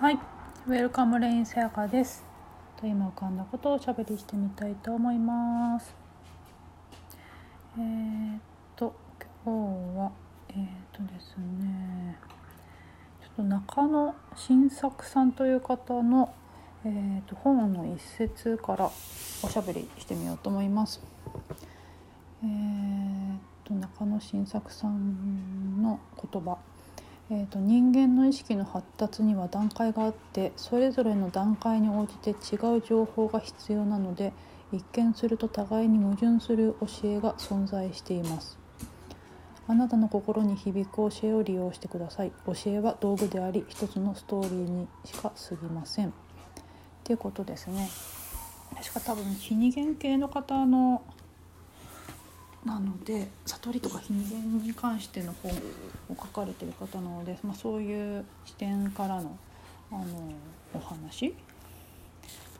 [0.00, 0.18] はい、
[0.66, 2.24] ウェルカムレインさやかです。
[2.80, 5.94] と今浮かんだことをおしゃべりしてみたいと思います。
[7.78, 8.40] えー、っ
[8.74, 8.92] と
[9.44, 10.10] 今日は
[10.50, 12.18] えー、っとですね、
[13.22, 16.34] ちょっと中野真作さんという方の
[16.84, 21.00] えー、っと本の一節からおしゃべりしてみようと思います。
[22.42, 26.00] えー、っと中野真作さんの
[26.32, 26.58] 言葉。
[27.30, 34.34] えーと、人間の意識の発達には段階があってそれぞれの段階に応じて違う情報が必要なので
[34.72, 38.58] 一見すると互いに矛盾する教えが存在しています。
[39.66, 42.32] あなたの心に響く教えを利用してください。
[42.46, 46.08] 教えは道具であり一つのストーリーにしか過ぎません。
[46.08, 46.12] っ
[47.04, 47.88] ていうことですね。
[48.76, 51.02] 確か多分非二元系の方の
[52.64, 55.56] なので悟りとか人間に関しての本を
[56.10, 59.36] 書かれてる方なので、まあ、そういう視点からの
[59.92, 60.04] あの
[60.72, 61.32] お話っ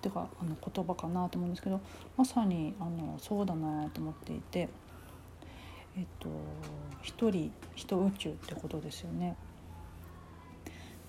[0.01, 1.81] ていうかあの言葉かなと思うんですけど
[2.17, 4.69] まさにあのそうだなと思っていて、
[5.97, 6.29] えっと、
[7.03, 9.37] 一人一宇宙ってことですよね。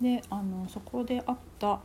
[0.01, 1.79] であのそこであった、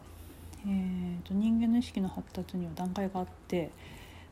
[0.65, 3.71] えーと、人間の意識の発達には段階があって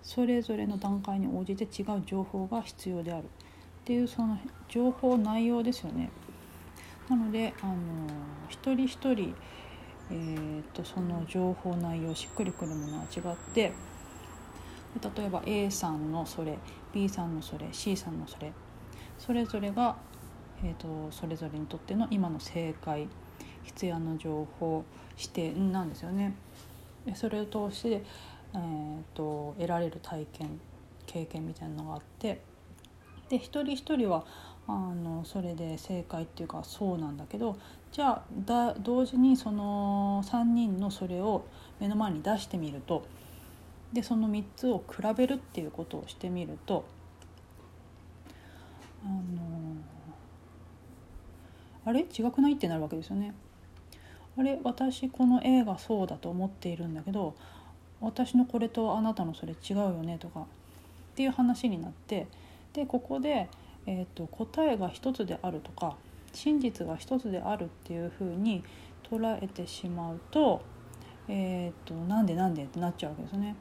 [0.03, 3.27] それぞれの段階に応じて違う情報が必要であるっ
[3.85, 6.11] ていうその情報内容ですよね。
[7.09, 7.75] なのであの
[8.49, 9.35] 一人一人、
[10.11, 13.73] えーと、その情報内容しっくりくるものは違って
[15.17, 16.59] 例えば A さんのそれ
[16.93, 18.53] B さんのそれ C さんのそれ
[19.19, 19.97] それぞれが、
[20.63, 23.09] えーと、それぞれにとっての今の正解
[23.65, 24.85] 必要な情報
[25.17, 26.35] 視点なんですよね。
[27.15, 28.03] それを通して
[28.55, 30.61] えーと、得られる体験
[31.07, 32.41] 経験みたいなのがあって
[33.29, 34.25] で一人一人は
[34.67, 37.57] あのそれで正解っていうかそうなんだけど
[37.91, 41.47] じゃあだ同時にその3人のそれを
[41.81, 43.07] 目の前に出してみると
[43.93, 46.85] でその3つを比べるっていうことをしてみると
[49.05, 49.77] あの
[51.87, 52.01] あれ？
[52.01, 52.55] 違くない？
[52.55, 53.33] ってなるわけですよね。
[54.37, 54.61] あれ？
[54.63, 57.35] 私この A がそうだと思っているんだけど
[58.01, 60.45] 私のこれとあなたのそれ違うよねとかっ
[61.17, 62.27] ていう話になって
[62.73, 63.49] でここで、
[63.87, 65.97] えーと、答えが一つであるとか
[66.33, 68.63] 真実が一つであるっていうふうに
[69.11, 70.63] 捉えてしまうと,、
[71.29, 73.57] えーと、なんでなんでってなっちゃうわけですね。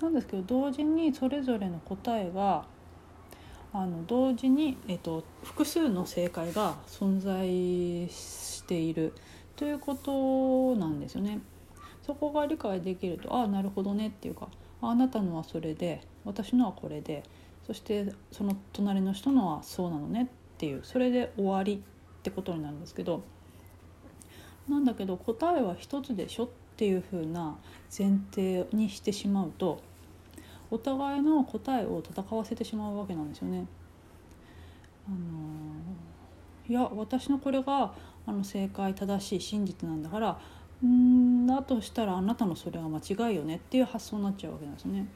[0.00, 2.64] なんですけど同時にそれぞれの答えが
[3.72, 7.48] あの同時に、えーと複数の正解が存在
[8.08, 9.12] している
[9.56, 11.40] ということなんですよね。
[12.08, 14.48] そこが理解できるとああなるほどねっていうか
[14.80, 17.22] あなたのはそれで私のはこれで
[17.66, 20.26] そしてその隣の人のはそうなのねっ
[20.56, 23.22] ていうそれで終わりってことになるんですけど
[24.70, 26.48] なんだけど答えは一つでしょっ
[26.78, 27.58] ていうふうな
[27.96, 29.82] 前提にしてしまうと
[30.70, 33.66] お互いの答えを戦わせてしまうわけなんですよね。
[35.06, 35.16] あの
[36.68, 37.92] いや私のこれが
[38.26, 40.38] あの正解正しい真実なんだから
[40.86, 45.08] んだとしたらあなたのそれは間違いよねっていう発想になっちゃうわけなんですね。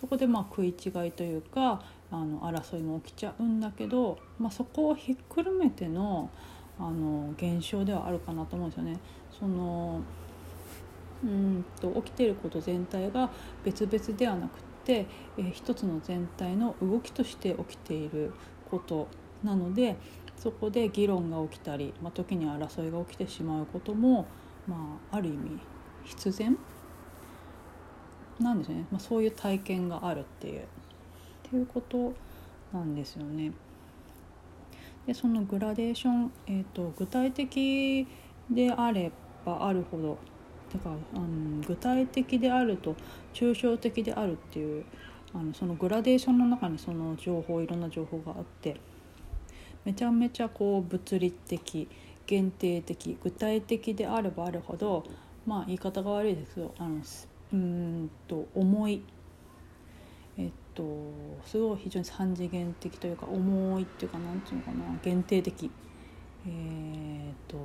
[0.00, 6.30] そこでまあ食い違いというかあの争いも起きちゃうんだけど、まあ、そこをひっくるめての
[6.78, 8.98] あの現象ではあるかなと思うんですよね。
[9.38, 10.00] その
[11.22, 13.30] うんと起きていること全体が
[13.64, 15.06] 別々ではなくて、
[15.36, 18.32] えー、一つの全体の動きとして起きている
[18.70, 19.08] こと
[19.44, 19.96] なので
[20.36, 24.26] そこで議論が起きたり、まあ、時に争いが起きてしまうことも
[24.70, 25.58] まあ、ある意味
[26.04, 26.56] 必然？
[28.38, 30.60] なんですね、まあ、そういう体験があるっていう。
[30.62, 30.64] っ
[31.50, 32.14] ていうこと
[32.72, 33.50] なんですよね。
[35.04, 38.06] でそのグラデーション、えーと、具体的
[38.48, 39.10] であれ
[39.44, 40.18] ばあるほど。
[40.72, 42.94] だから、うん、具体的であると
[43.34, 44.84] 抽象的であるっていう
[45.34, 48.76] あのそのグラデーションの中にその情報いろんな情報があって
[49.84, 51.88] めちゃめちゃこう物理的
[52.30, 55.02] 限定的具体的であればあるほど
[55.46, 57.00] まあ言い方が悪いですけどあの
[57.52, 59.02] うんと重い
[60.38, 60.84] えっと
[61.44, 65.72] すごい非常に三次元的というか重いっていうかなんていうのかな限定的
[66.46, 67.58] えー、っと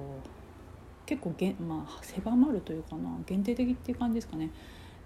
[1.05, 4.49] 結構げまあ狭まるというかな限定的っていう感じですかね。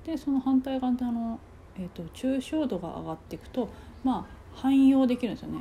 [0.06, 1.38] でその反対側であの、
[1.78, 3.68] え、っと抽象度が上がっていくと
[4.06, 5.60] まあ汎用できるんですよね。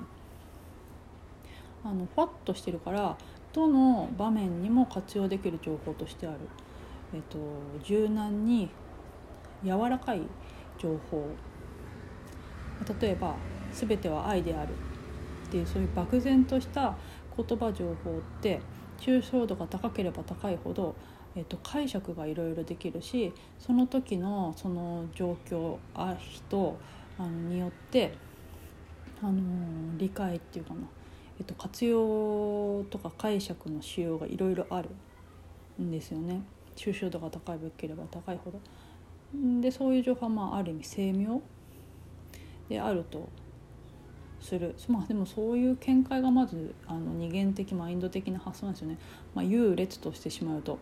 [1.84, 3.19] あのファッとしてるから
[3.52, 6.38] どの場面にも活用できる情報としてある、
[7.14, 7.38] えっと、
[7.82, 8.70] 柔軟に
[9.64, 10.22] 柔らかい
[10.78, 11.28] 情報。
[13.00, 13.34] 例えば
[13.72, 14.72] 「全ては愛である」
[15.48, 16.94] っていうそういう漠然とした
[17.36, 18.60] 言葉情報って
[18.98, 20.94] 抽象度が高ければ高いほど、
[21.34, 26.78] えっと、解釈がいろいろできるしその時のその状況あ人
[27.18, 28.14] あのによって
[29.22, 29.40] あの
[29.96, 30.80] 理解っていうかな、
[31.38, 34.90] えっと、活用とか解釈の仕様がいろいろある
[35.81, 36.43] んですよね。
[36.75, 38.61] 抽象度が高いければ高いほど。
[39.61, 41.40] でそういう情報はまあある意味精妙
[42.69, 43.29] であると
[44.40, 44.75] する。
[44.88, 48.99] まあでもそういう見解がまずあの二元的マインド的な発想なんですよね、
[49.34, 50.79] まあ、優劣としてしまうと。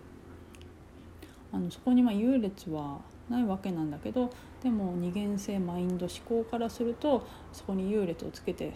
[1.52, 4.30] あのそこにまあ優劣はないわけなんだけど
[4.62, 8.72] でも二元性マインド思考からするとそこに優劣をつけて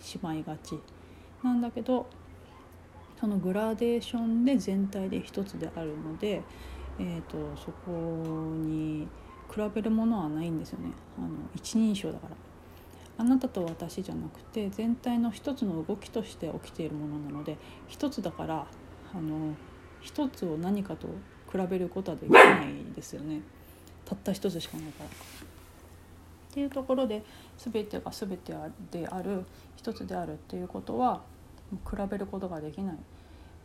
[0.00, 0.78] しまいがち。
[1.42, 2.06] なんだけど
[3.20, 6.42] そのグラデーションで全体で一つであるので、
[6.98, 7.90] えーと、そこ
[8.56, 9.08] に
[9.52, 12.36] 比べるものはないんですよねあの一人称だから。
[13.20, 17.58] あなたと私じゃなくて全体の一つの動きとして起きているものなので
[17.88, 18.66] 一つだから
[19.12, 19.56] あの
[20.00, 21.08] 一つを何かと
[21.50, 23.40] 比べることはできないですよね
[24.04, 25.06] たった一つしかないから。
[25.06, 25.10] っ
[26.50, 27.22] ていうところで
[27.58, 28.54] 全てが全て
[28.90, 29.44] である
[29.76, 31.22] 一つであるっていうことは
[31.70, 32.96] 比べることができない、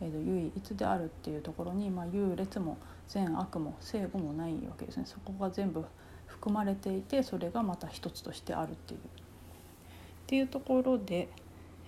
[0.00, 2.76] えー、と唯一であるっていうところに、まあ、優劣も
[3.08, 5.84] 善悪も正誤もないわけですねそこが全部
[6.26, 9.00] 含まれていてそれがまた一つとしてあるっていう。
[9.00, 11.28] っていうところで、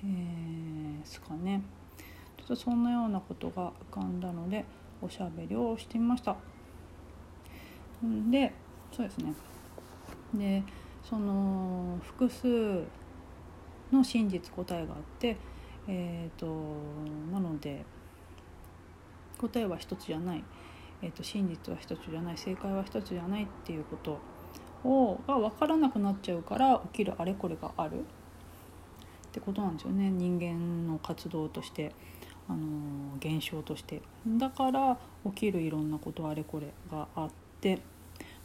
[0.03, 1.63] えー、ですかね
[2.37, 4.65] ちょっとそんなようなことが浮かんだので
[5.01, 6.37] おしゃべりをしてみました。
[8.31, 8.53] で
[8.93, 9.33] そうですね
[10.35, 10.63] で
[11.09, 12.83] その複数
[13.93, 15.37] の真実答えがあって
[15.89, 16.47] えーと、
[17.33, 17.85] なので
[19.39, 20.43] 答えは一つじゃない、
[21.03, 22.39] えーと、真実は一つじゃない。
[22.39, 24.19] 正解は一つじゃないっていうこと
[24.85, 28.01] をが分からなくなっちゃうから起きるあれこれがある。
[28.01, 28.03] っ
[29.33, 30.11] てことなんですよね。
[30.11, 31.93] 人間の活動として
[32.49, 34.03] あの現象として。
[34.27, 37.31] だから起きるいろんなことあれこれがあっ
[37.61, 37.79] て。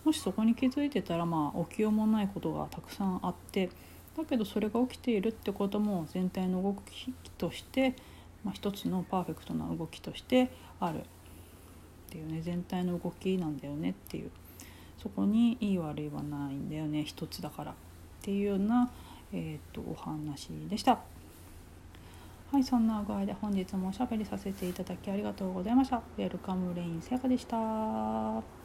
[0.03, 3.69] もしそこに気づいてたらまあ起きようもないことがたくさんあって
[4.17, 7.95] だけどそれが起きているってことも全体の動きとして、
[8.43, 11.01] まあ、一つのパーフェクトな動きとしてあるっ
[12.09, 14.31] ていうね全体の動きなんだよねっていう
[15.01, 17.73] そこにいい悪いはないんだよね一つだからっ
[18.21, 18.91] ていうような、
[19.33, 20.99] えーと、お話でした。
[22.51, 26.01] はいそんな具合で本日もおしゃべりさせていただきありがとうございました。
[26.17, 28.60] ウェルカムレインセカでした。